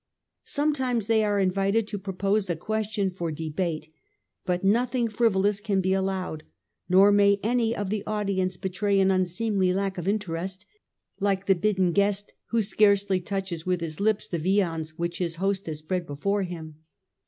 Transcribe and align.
Some 0.47 0.73
times 0.73 1.05
they 1.05 1.23
are 1.23 1.39
invited 1.39 1.87
to 1.89 1.99
propose 1.99 2.49
a 2.49 2.55
question 2.55 3.11
for 3.11 3.31
debate; 3.31 3.93
but 4.47 4.63
nothing 4.63 5.07
frivolous 5.07 5.59
can 5.61 5.79
be 5.79 5.93
allowed, 5.93 6.43
nor 6.89 7.11
may 7.11 7.39
any 7.43 7.75
of 7.75 7.91
the 7.91 8.03
audience 8.07 8.57
betray 8.57 8.99
an 8.99 9.11
unseemly 9.11 9.71
lack 9.71 9.99
of 9.99 10.07
interest,' 10.07 10.65
like 11.19 11.45
the 11.45 11.53
bidden 11.53 11.91
guest 11.91 12.33
who 12.47 12.63
scarcely 12.63 13.19
touches 13.19 13.67
with 13.67 13.79
his 13.79 13.99
lips 13.99 14.27
the 14.27 14.39
viands 14.39 14.97
which 14.97 15.19
his 15.19 15.35
host 15.35 15.67
has 15.67 15.77
spread 15.77 16.07
before 16.07 16.41
him. 16.41 16.79